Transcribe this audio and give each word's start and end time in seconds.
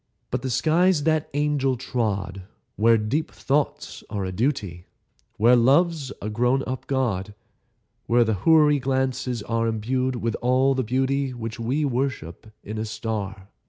But 0.31 0.41
the 0.41 0.49
skies 0.49 1.03
that 1.03 1.29
angel 1.35 1.77
trod, 1.77 2.45
Where 2.75 2.97
deep 2.97 3.29
thoughts 3.31 4.03
are 4.09 4.25
a 4.25 4.31
duty, 4.31 4.87
Where 5.37 5.55
Love's 5.55 6.11
a 6.23 6.27
grown 6.27 6.63
up 6.65 6.87
God, 6.87 7.35
Where 8.07 8.23
the 8.23 8.33
Houri 8.43 8.79
glances 8.79 9.43
are 9.43 9.67
Imbued 9.67 10.15
with 10.15 10.35
all 10.41 10.73
the 10.73 10.81
beauty 10.81 11.35
Which 11.35 11.59
we 11.59 11.85
worship 11.85 12.47
in 12.63 12.79
a 12.79 12.85
star. 12.85 13.49